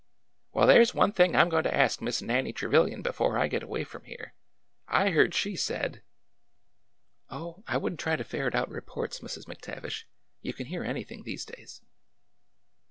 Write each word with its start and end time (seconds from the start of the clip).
"Well, 0.53 0.65
there 0.65 0.83
's 0.83 0.95
one 0.95 1.11
thing 1.11 1.35
I 1.35 1.41
'm 1.41 1.49
going 1.49 1.63
to 1.65 1.77
ask 1.77 2.01
Miss 2.01 2.23
Nannie 2.23 2.53
Trevilian 2.53 3.03
before 3.03 3.37
I 3.37 3.47
get 3.47 3.61
away 3.61 3.83
from 3.83 4.03
here! 4.05 4.33
I 4.87 5.11
heard 5.11 5.35
she 5.35 5.55
said" 5.55 6.01
1£ 7.31 7.37
178 7.37 7.37
ORDER 7.37 7.43
NO. 7.43 7.43
11 7.53 7.61
Oh, 7.61 7.63
I 7.67 7.77
would 7.77 7.93
n't 7.93 7.99
try 7.99 8.15
to 8.15 8.23
ferret 8.23 8.55
out 8.55 8.69
reports, 8.69 9.19
Mrs. 9.19 9.47
Me 9.47 9.53
Tavish. 9.53 10.07
You 10.41 10.53
can 10.53 10.65
hear 10.65 10.83
anything 10.83 11.21
these 11.21 11.45
days." 11.45 11.83